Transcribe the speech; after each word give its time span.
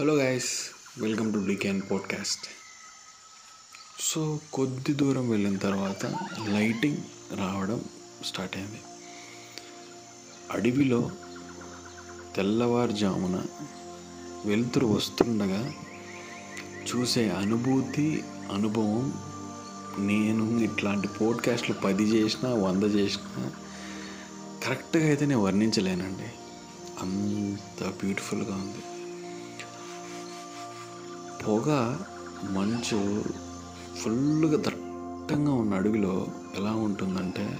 Hello 0.00 0.14
guys 0.14 0.50
welcome 0.98 1.32
to 1.32 1.38
డికెన్ 1.38 1.82
podcast 1.90 2.46
so 4.00 4.40
కొద్ది 4.52 4.92
దూరం 4.92 5.30
వెళ్ళిన 5.30 5.56
తర్వాత 5.56 6.06
లైటింగ్ 6.48 6.96
రావడం 7.38 7.84
స్టార్ట్ 8.24 8.56
అయింది. 8.56 8.80
అడవిలో 10.50 11.10
తెల్లవారుజామున 12.36 13.46
వెలుతురు 14.44 14.86
వస్తుండగా 14.86 15.72
చూసే 16.94 17.30
అనుభూతి 17.30 18.24
అనుభవం 18.54 19.14
నేను 19.98 20.60
ఇట్లాంటి 20.60 21.08
పోడ్కాస్ట్లు 21.08 21.74
పది 21.74 22.02
చేసినా 22.02 22.54
వంద 22.54 22.84
చేసినా 22.84 23.52
కరెక్ట్గా 24.64 25.06
అయితే 25.06 25.26
నేను 25.26 25.40
వర్ణించలేనండి. 25.40 26.28
అంత 27.00 27.84
బ్యూటిఫుల్గా 27.84 28.54
ఉంది. 28.54 28.78
పొగ 31.48 31.98
మంచు 32.50 33.24
ఫుల్గా 33.96 34.56
దట్టంగా 34.56 35.52
ఉన్న 35.52 35.74
అడవిలో 35.74 36.26
ఎలా 36.54 36.70
ఉంటుందంటే 36.70 37.58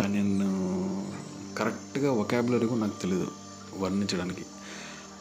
దాన్ని 0.00 0.22
నేను 0.22 1.12
కరెక్ట్గా 1.58 2.12
ఒకాబులరీ 2.12 2.66
కూడా 2.66 2.80
నాకు 2.80 3.02
తెలియదు 3.02 3.30
వర్ణించడానికి. 3.78 4.46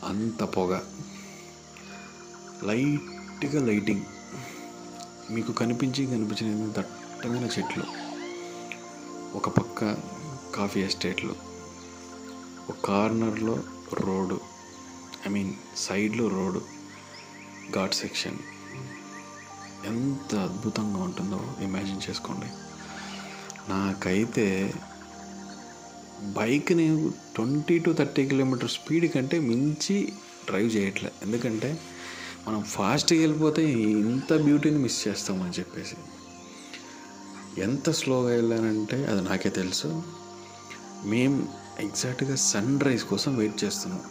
అంత 0.03 0.43
పొగ. 0.43 0.79
లైట్గా 2.63 3.65
లైటింగ్. 3.65 4.01
మీకు 5.31 5.51
కనిపించి 5.51 6.05
కనిపించిన 6.05 6.71
దట్టమైన 6.77 7.43
చెట్లు. 7.43 7.83
ఒక 9.35 9.49
పక్క 9.49 9.97
కాఫీ 10.55 10.79
ఎస్టేట్లు. 10.81 11.35
ఒక 12.69 12.75
కార్నర్లో 12.85 13.63
రోడ్డు. 13.93 14.39
ఐ 15.27 15.29
మీన్ 15.29 15.53
సైడ్లో 15.77 16.27
రోడ్డు. 16.27 16.82
ఘాట్ 17.71 17.93
సెక్షన్. 17.93 18.37
ఎంత 19.85 20.35
అద్భుతంగా 20.35 20.97
ఉంటుందో 20.97 21.53
ఇమాజిన్ 21.61 22.09
చేసుకోండి. 22.09 22.45
నాకైతే 23.69 24.73
బైక్ని 26.23 27.11
twenty 27.35 27.79
to 27.79 27.91
thirty 27.91 28.27
kilometre 28.27 28.69
speed 28.69 29.13
కంటే 29.13 29.39
మించి 29.39 30.13
డ్రైవ్ 30.45 30.75
చేయట్లే. 30.75 31.11
ఎందుకంటే 31.21 31.79
మనం 32.47 32.63
ఫాస్ట్గా 32.63 33.19
వెళ్ళిపోతే 33.19 33.71
ఇంత 33.71 34.33
బ్యూటీని 34.33 34.77
మిస్ 34.77 35.07
చేస్తామని 35.07 35.51
చెప్పేసి. 35.51 35.95
ఎంత 37.61 37.89
స్లోగా 37.89 38.29
వెళ్ళానంటే 38.29 39.05
అది 39.05 39.21
నాకే 39.21 39.49
తెలుసు. 39.49 40.03
మేము 41.05 41.47
ఎగ్జాక్ట్గా 41.79 42.35
సన్ 42.35 42.79
రైజ్ 42.79 43.03
కోసం 43.03 43.37
వెయిట్ 43.37 43.63
చేస్తున్నాం. 43.63 44.01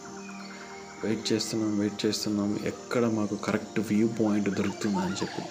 వెయిట్ 1.05 1.33
చేస్తున్నాం 1.33 1.78
వెయిట్ 1.78 2.06
చేస్తున్నాం. 2.06 2.58
ఎక్కడ 2.64 3.06
మాకు 3.06 3.36
కరెక్ట్ 3.36 3.81
వ్యూ 3.81 4.08
పాయింట్ 4.08 4.48
దొరుకుతుందా 4.48 4.98
అని 4.98 5.14
చెప్పి. 5.14 5.42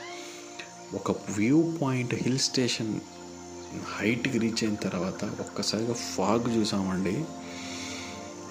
ఒక 0.95 1.11
వ్యూ 1.11 1.73
పాయింట్ 1.81 2.13
హిల్ 2.13 2.39
స్టేషన్ 2.39 2.99
హైట్కి 3.97 4.37
రీచ్ 4.37 4.63
అయిన 4.63 4.75
తర్వాత 4.75 5.25
ఒక్కసారిగా 5.25 5.93
ఫాగ్ 5.93 6.57
చూసామండి. 6.57 7.15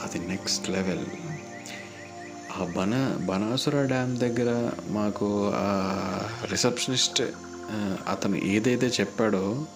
అది 0.03 0.19
నెక్స్ట్ 0.29 0.71
లెవెల్. 0.71 1.07
ఆ 2.57 2.65
బన 2.65 3.17
బనాసుర 3.27 3.83
డ్యామ్ 3.83 4.17
దగ్గర 4.19 4.71
మాకు 4.89 5.53
ఆ 5.55 5.69
రిసెప్షనిస్ట్ 6.51 7.23
అతను 8.09 8.37
ఏదైతే 8.37 8.87
చెప్పాడో 8.87 9.67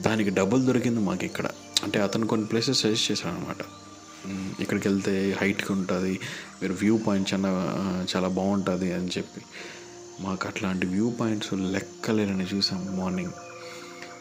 దానికి 0.00 0.30
డబుల్ 0.30 0.66
దొరికింది 0.66 1.00
మాకు 1.00 1.24
ఇక్కడ 1.24 1.46
అంటే 1.82 2.00
అతను 2.00 2.26
కొన్ని 2.26 2.46
ప్లేసెస్ 2.46 2.80
సజెస్ట్ 2.80 3.10
చేశాడు 3.12 3.34
అనమాట 3.34 3.56
ఇక్కడికి 4.60 4.88
వెళ్తే 4.88 5.36
హైట్కి 5.40 5.72
ఉంటుంది 5.72 6.20
మీరు 6.62 6.72
వ్యూ 6.72 6.98
పాయింట్స్ 6.98 7.34
అన్న 7.34 7.46
చాలా 8.16 8.28
బాగుంటుంది 8.28 8.92
అని 8.92 9.08
చెప్పి. 9.08 9.40
మాకు 10.20 10.48
అట్లాంటి 10.48 10.86
వ్యూ 10.86 11.10
పాయింట్స్ 11.10 11.54
లెక్కలేనని 11.54 12.44
చూసాం 12.44 12.96
మార్నింగ్. 12.96 13.32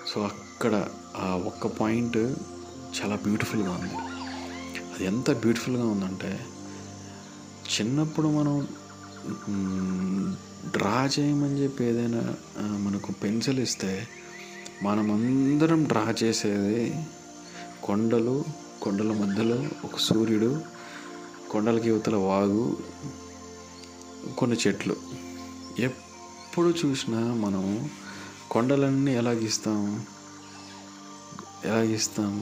సో 0.07 0.21
అక్కడ 0.21 0.87
ఆ 1.15 1.43
ఒక్క 1.45 1.67
పాయింట్ 1.67 2.17
చాలా 2.97 3.15
బ్యూటిఫుల్గా 3.15 3.71
ఉంది. 3.71 3.95
అది 4.95 5.05
ఎంత 5.05 5.31
బ్యూటిఫుల్గా 5.31 5.85
ఉందంటే 5.85 6.39
చిన్నప్పుడు 7.73 8.27
మనం 8.27 8.67
డ్రా 10.77 11.09
చేయమని 11.19 11.63
చెప్పి 11.63 11.83
ఏదైనా 11.83 12.35
మనకు 12.59 13.11
పెన్సిల్ 13.11 13.59
ఇస్తే 13.59 14.07
మనమందరం 14.83 15.83
డ్రా 15.83 16.13
చేసేది 16.23 17.05
కొండలు 17.83 18.43
కొండల 18.81 19.11
మధ్యలో 19.11 19.57
ఒక 19.85 19.97
సూర్యుడు 19.97 20.49
కొండలకి 21.51 21.87
యువతల 21.89 22.15
వాగు 22.15 22.63
కొన్ని 24.37 24.57
చెట్లు. 24.57 24.95
ఎప్పుడు 25.79 26.69
చూసినా 26.69 27.19
మనం 27.35 27.65
కొండలన్నీ 28.51 29.11
ఎలా 29.15 29.31
గీస్తాం 29.31 29.79
ఎలా 31.65 31.81
గీస్తాం 31.81 32.33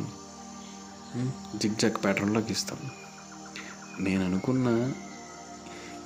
జిగ్జాగ్ 1.55 2.03
ప్యాటర్న్లో 2.03 2.39
గీస్తాం 2.39 2.81
నేను 3.99 4.25
అనుకున్న 4.25 4.67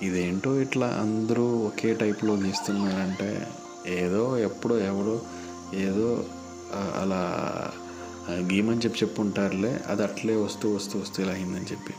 ఇదేంటో 0.02 0.52
ఇట్లా 0.60 0.88
అందరూ 0.88 1.46
ఒకే 1.68 1.94
టైప్లో 1.94 2.34
గీస్తున్నారంటే 2.36 3.30
ఏదో 3.88 4.38
ఎప్పుడో 4.38 4.76
ఎవడో 4.80 5.16
ఏదో 5.78 6.10
అలా 7.02 7.22
గీమని 8.30 8.78
చెప్పి 8.78 8.98
చెప్పుంటారులే 8.98 9.80
అది 9.88 10.04
అట్లే 10.04 10.36
వస్తూ 10.36 10.76
వస్తూ 10.76 11.00
వస్తూ 11.00 11.24
ఇలా 11.24 11.32
అయిందని 11.32 11.66
చెప్పి. 11.66 11.94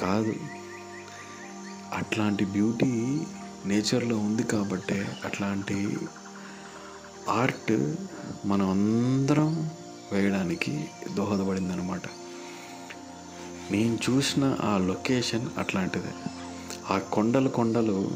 కాదు 0.00 0.34
అట్లాంటి 1.94 2.44
బ్యూటీ 2.44 3.20
నేచర్లో 3.66 4.16
ఉంది 4.18 4.42
కాబట్టే 4.42 5.08
అట్లాంటి 5.24 5.98
ఆర్ట్ 7.28 7.72
మనం 8.46 8.70
అందరం 8.70 9.70
వేయడానికి 10.12 10.84
దోహదపడింది 11.14 11.72
అనమాట 11.72 12.02
నేను 13.70 13.94
చూసిన 13.94 14.56
ఆ 14.60 14.78
లొకేషన్ 14.78 15.46
అట్లాంటిదే. 15.58 16.12
ఆ 16.90 16.98
కొండలు 16.98 17.48
కొండలు 17.48 18.10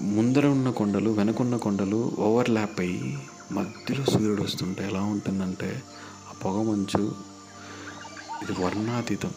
ముందర 0.00 0.46
ఉన్న 0.46 0.70
కొండలు 0.70 1.10
వెనకున్న 1.10 1.56
కొండలు 1.56 2.12
ఓవర్లాప్ 2.18 2.80
అయ్యి 2.80 3.18
మధ్యలో 3.52 4.04
సూర్యుడు 4.04 4.42
వస్తుంటే 4.42 4.86
ఎలా 4.86 5.00
ఉంటుందంటే 5.00 5.82
ఆ 6.30 6.32
పొగ 6.32 6.62
మంచు 6.62 7.14
ఇది 8.42 8.52
వర్ణాతీతం. 8.62 9.30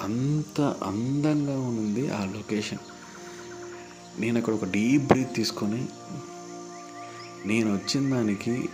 అంత 0.00 0.60
అందంగా 0.60 1.60
ఉంది 1.60 2.10
ఆ 2.10 2.24
లొకేషన్. 2.24 2.78
నేను 4.20 4.38
అక్కడ 4.38 4.54
ఒక 4.54 4.64
డీప్ 4.64 5.06
బ్రీత్ 5.06 5.34
తీసుకొని 5.34 5.88
నేను 7.46 7.72
వచ్చిన 7.72 8.14
దానికి 8.14 8.68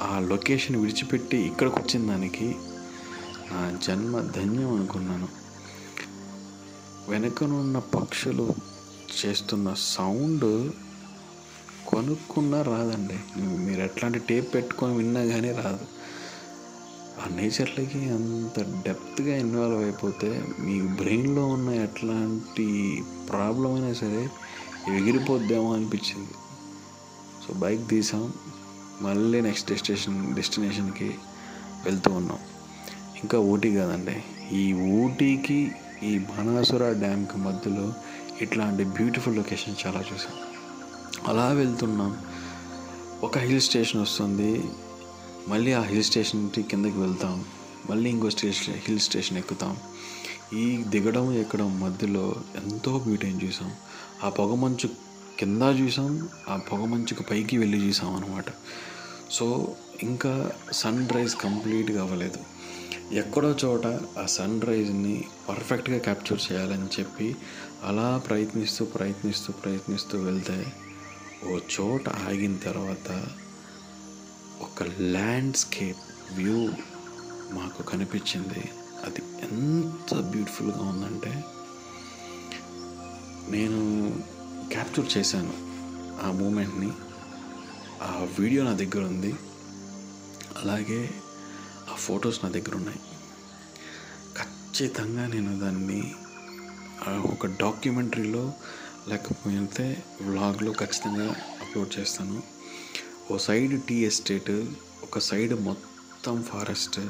ఆ 0.00 0.18
లొకేషన్ 0.18 0.76
విడిచిపెట్టి 0.76 1.36
ఇక్కడికి 1.36 1.76
వచ్చిన 1.76 2.06
దానికి 2.06 2.56
నా 3.52 3.78
జన్మ 3.86 4.20
ధన్యం 4.20 4.74
అనుకున్నాను. 4.74 5.28
వెనుకనున్న 7.08 7.78
పక్షులు 7.78 8.54
చేస్తున్న 9.16 9.74
సౌండ్ 9.78 10.72
కొనుక్కున్నా 11.90 12.62
రాదండి. 12.62 13.40
మీరు 13.40 13.80
ఎట్లాంటి 13.80 14.18
టేప్ 14.18 14.54
పెట్టుకొని 14.54 14.94
విన్నా 14.96 15.24
కానీ 15.24 15.52
రాదు. 15.52 15.86
ఆ 17.20 17.34
నేచర్లకి 17.34 17.98
అంత 17.98 18.60
డెప్త్గా 18.60 19.36
ఇన్వాల్వ్ 19.36 19.82
అయిపోతే 19.82 20.44
మీ 20.60 20.82
బ్రెయిన్లో 20.82 21.46
ఉన్న 21.46 21.68
ఎట్లాంటి 21.70 23.02
ప్రాబ్లం 23.28 23.72
అయినా 23.74 23.92
సరే 23.92 24.28
ఎగిరిపోద్దేమో 24.94 25.74
అనిపించింది. 25.74 26.30
సో 27.48 27.54
బైక్ 27.54 27.88
తీసాం. 27.88 28.32
మళ్ళీ 29.02 29.40
నెక్స్ట్ 29.40 29.70
డెస్టినేషన్ 29.70 30.34
డెస్టినేషన్కి 30.34 31.14
వెళ్తూ 31.84 32.12
ఉన్నాం. 32.12 32.38
ఇంకా 33.22 33.38
ఊటీ 33.38 33.76
కాదండి. 33.76 34.24
ఈ 34.56 34.72
ఊటీకి 34.72 35.72
ఈ 36.02 36.18
బాణాసుర 36.18 36.92
డ్యామ్కి 36.92 37.38
మధ్యలో 37.38 37.94
ఇట్లాంటి 38.40 38.84
బ్యూటిఫుల్ 38.84 39.36
లొకేషన్ 39.36 39.74
చాలా 39.86 40.00
చూసాం. 40.00 40.49
అలా 41.26 41.48
వెళ్తున్నాం. 41.48 42.24
ఒక 43.22 43.38
హిల్ 43.38 43.60
స్టేషన్ 43.60 44.00
వస్తుంది. 44.00 44.64
మళ్ళీ 45.48 45.72
ఆ 45.72 45.82
హిల్ 45.82 46.04
స్టేషన్కి 46.04 46.62
కిందకి 46.62 46.98
వెళ్తాం. 46.98 47.44
మళ్ళీ 47.90 48.10
ఇంకో 48.10 48.30
స్టేషన్ 48.30 48.74
హిల్ 48.74 49.00
స్టేషన్ 49.00 49.38
ఎక్కుతాం. 49.38 49.76
ఈ 50.54 50.76
దిగడం 50.76 51.32
ఎక్కడం 51.32 51.80
మధ్యలో 51.80 52.34
ఎంతో 52.56 52.98
బ్యూటీని 52.98 53.48
చూసాం. 53.48 53.72
ఆ 54.24 54.28
పొగమంచు 54.28 54.90
కింద 55.38 55.62
చూసాం. 55.62 56.28
ఆ 56.48 56.56
పొగమంచుకు 56.56 57.22
పైకి 57.22 57.58
వెళ్ళి 57.58 57.88
చూసాం 57.88 58.14
అనమాట 58.14 58.44
సో 59.30 59.74
ఇంకా 60.02 60.52
సన్ 60.72 61.08
రైజ్ 61.08 61.36
కంప్లీట్గా 61.36 62.02
అవ్వలేదు. 62.02 62.36
ఎక్కడో 63.12 63.56
చోట 63.64 63.86
ఆ 64.18 64.26
సన్ 64.26 64.62
రైజ్ని 64.62 65.24
పర్ఫెక్ట్గా 65.48 65.98
క్యాప్చర్ 65.98 66.52
చేయాలని 66.52 67.00
చెప్పి 67.00 67.36
అలా 67.84 68.22
ప్రయత్నిస్తూ 68.26 68.84
ప్రయత్నిస్తూ 68.84 69.52
ప్రయత్నిస్తూ 69.52 70.18
వెళ్తే 70.18 70.72
ఓ 71.44 71.58
చోట 71.80 72.08
ఆగిన 72.08 72.56
తర్వాత 72.56 73.26
ఒక 74.60 74.82
ల్యాండ్స్కేప్ 74.82 76.32
వ్యూ 76.34 76.68
మాకు 77.52 77.82
కనిపించింది. 77.82 78.70
అది 79.04 79.22
ఎంత 79.42 80.14
బ్యూటిఫుల్గా 80.14 80.82
ఉందంటే 80.82 81.44
నేను 83.48 83.80
క్యాప్చర్ 84.72 85.18
చేశాను 85.18 85.52
ఆ 86.26 86.30
మూమెంట్ని. 86.30 86.92
ఆ 88.02 88.28
వీడియో 88.38 88.64
నా 88.64 88.72
దగ్గర 88.72 89.02
ఉంది. 89.02 89.34
అలాగే 90.56 91.10
ఆ 91.92 91.94
ఫొటోస్ 91.94 92.40
నా 92.44 92.50
దగ్గర 92.50 92.76
ఉన్నాయి. 92.76 93.00
ఖచ్చితంగా 94.36 95.26
నేను 95.26 95.60
దాన్ని 95.60 96.14
ఒక 97.22 97.46
డాక్యుమెంటరీలో 97.46 98.52
లేకపోతే 99.08 100.04
వ్లాగ్లో 100.22 100.72
ఖచ్చితంగా 100.72 101.30
అప్లోడ్ 101.60 101.98
చేస్తాను. 101.98 102.42
ఓ 103.30 103.36
సైడ్ 103.36 103.82
టీ 103.82 103.94
ఎస్టేట్ 103.94 104.50
ఒక 105.02 105.18
సైడ్ 105.18 105.60
మొత్తం 105.60 106.42
ఫారెస్ట్ 106.42 107.00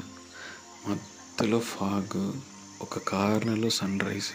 మధ్యలో 0.87 1.59
ఫాగ్ 1.59 2.31
ఒక 2.81 2.97
కార్నర్లో 2.97 3.69
సన్ 3.69 3.99
రైజ్. 3.99 4.31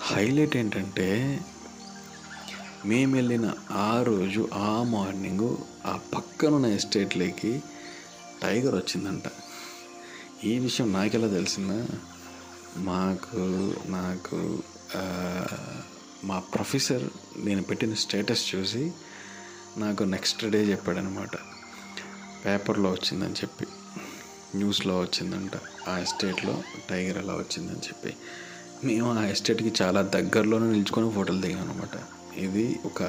హైలైట్ 0.00 0.56
ఏంటంటే 0.56 1.40
మేము 2.86 3.14
వెళ్ళిన 3.14 3.52
ఆ 3.70 4.02
రోజు 4.02 4.48
ఆ 4.52 4.82
మార్నింగ్ 4.82 5.56
ఆ 5.86 6.00
పక్కనున్న 6.14 6.66
ఎస్టేట్లోకి 6.66 7.62
టైగర్ 8.42 8.74
వచ్చిందంట. 8.74 9.22
ఈ 10.44 10.58
విషయం 10.58 10.92
నాకెలా 10.92 11.28
తెలిసిందా? 11.28 11.86
మాకు 12.88 13.42
నాకు 13.90 14.38
మా 16.28 16.38
ప్రొఫెసర్ 16.54 17.04
నేను 17.44 17.62
పెట్టిన 17.62 17.94
స్టేటస్ 17.94 18.44
చూసి 18.54 18.84
నాకు 19.78 20.02
నెక్స్ట్ 20.14 20.42
డే 20.54 20.60
చెప్పాడనమాట. 20.70 21.34
పేపర్లో 22.44 22.90
వచ్చిందని 22.90 23.32
చెప్పి 23.32 23.66
న్యూస్లో 24.56 24.94
వచ్చిందంట. 25.00 25.56
ఆ 25.88 25.94
ఎస్టేట్లో 25.98 26.54
టైగర్ 26.90 27.18
ఎలా 27.18 27.34
వచ్చిందని 27.34 27.82
చెప్పి. 27.88 28.12
మేము 28.86 29.08
ఆ 29.18 29.24
ఎస్టేట్కి 29.26 29.72
చాలా 29.82 30.00
దగ్గరలోనే 30.16 30.66
నిల్చుకొని 30.72 31.08
ఫోటోలు 31.12 31.40
దిగాం 31.40 31.60
అనమాట 31.60 31.96
ఇది 32.38 32.66
ఒక 32.84 33.00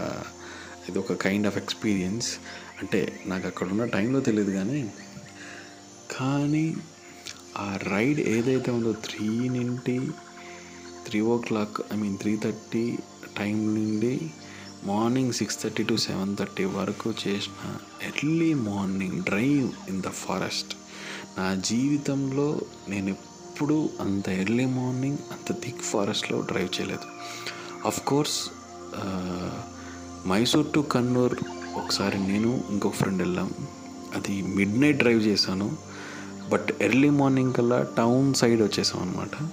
ఇది 0.89 0.97
ఒక 0.99 1.13
కైండ్ 1.13 1.47
ఆఫ్ 1.47 1.57
ఎక్స్పీరియన్స్ 1.57 2.27
అంటే 2.81 2.99
నాకు 3.25 3.45
అక్కడ 3.47 3.67
ఉన్న 3.67 3.85
టైంలో 3.95 4.19
తెలియదు 4.19 4.51
కానీ 4.51 4.81
కానీ 6.19 6.65
ఆ 7.57 7.79
రైడ్ 7.83 8.19
ఏదైతే 8.19 8.71
ఉందో 8.71 8.91
త్రీ 8.93 9.27
నుండి 9.49 9.99
three 11.05 11.19
o'clock 11.37 11.77
I 11.93 11.97
mean 11.97 12.17
three 12.17 12.37
thirty 12.37 12.97
time 13.37 13.75
నుండి 13.75 14.31
morning 14.85 15.33
six 15.33 15.63
thirty 15.63 15.83
to 15.83 15.95
seven 15.95 16.37
thirty 16.37 16.65
వరకు 16.65 17.13
చేసిన 17.27 17.77
early 18.07 18.53
morning 18.53 19.23
drive 19.23 19.69
in 19.89 20.01
the 20.01 20.07
forest 20.07 20.73
నా 21.37 21.55
జీవితంలో 21.55 22.61
నేను 22.89 23.09
ఎప్పుడు 23.09 23.89
అంత 23.99 24.29
ఎర్లీ 24.29 24.65
మార్నింగ్ 24.65 25.17
అంత 25.31 25.49
థిక్ 25.63 25.81
ఫారెస్ట్లో 25.81 26.41
డ్రైవ్ 26.41 26.69
చేయలేదు. 26.77 27.07
Of 27.87 28.01
course 28.01 28.37
Mysore 30.27 30.67
to 30.73 30.79
Kannur 30.79 31.35
ఒకసారి 31.75 32.17
నేను 32.19 32.63
ఇంకొక 32.69 32.93
ఫ్రెండ్ 32.93 33.21
వెళ్ళాం. 33.21 33.49
అది 34.15 34.41
మిడ్ 34.41 34.77
నైట్ 34.81 34.97
డ్రైవ్ 34.97 35.21
చేశాను. 35.27 35.67
బట్ 36.49 36.67
ఎర్లీ 36.81 37.09
మార్నింగ్ 37.09 37.53
కల్లా 37.53 37.87
టౌన్ 37.97 38.33
సైడ్ 38.33 38.61
వచ్చేసాం 38.61 39.01
అనమాట 39.01 39.49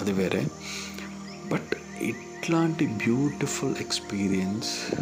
అది 0.00 0.12
వేరే. 0.12 0.46
బట్ 1.52 2.02
ఇట్లాంటి 2.02 2.86
బ్యూటిఫుల్ 2.86 3.76
ఎక్స్పీరియన్స్ 3.80 4.94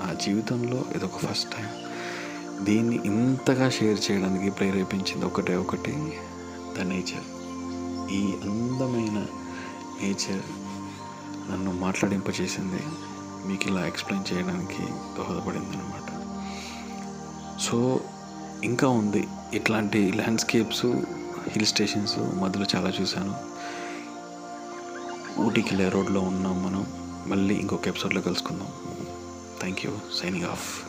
నా 0.00 0.14
జీవితంలో 0.14 0.84
ఇదొక 0.96 1.18
ఫస్ట్ 1.18 1.50
టైం. 1.50 1.68
దీన్ని 2.64 3.06
ఇంతగా 3.06 3.70
షేర్ 3.70 4.10
చేయడానికి 4.10 4.50
ప్రేరేపించింది 4.50 5.26
ఒకటే 5.26 5.56
ఒకటి 5.56 5.92
ద 6.78 6.80
నేచర్. 6.80 7.26
ఈ 8.12 8.22
అందమైన 8.24 9.26
నేచర్ 10.02 10.42
నన్ను 11.52 11.72
మాట్లాడింపచేసింది. 11.72 12.82
మీకు 13.46 13.68
ఇలా 13.68 13.86
ఎక్స్ప్లెయిన్ 13.86 14.34
చేయడానికి 14.34 14.82
దోహదపడింది 15.16 15.76
అనమాట 15.76 16.08
సో 17.60 18.00
ఇంకా 18.64 18.88
ఉంది. 18.88 19.28
ఇట్లాంటి 19.52 20.12
ల్యాండ్స్కేప్స్ 20.12 20.86
హిల్ 21.48 21.66
స్టేషన్స్ 21.66 22.18
మధ్యలో 22.18 22.66
చాలా 22.76 22.92
చూశాను. 23.00 23.34
ఊటీకి 25.40 25.68
వెళ్ళే 25.74 25.88
రోడ్లో 25.88 26.20
ఉన్నాం 26.20 26.64
మనం. 26.64 26.86
మళ్ళీ 27.26 27.54
ఇంకొక 27.54 27.88
ఎపిసోడ్లో 27.88 28.20
కలుసుకుందాం. 28.20 28.68
Thank 29.60 29.86
you 29.86 29.92
signing 30.22 30.46
off 30.46 30.87